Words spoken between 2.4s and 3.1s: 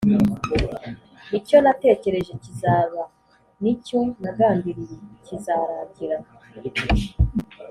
kizaba,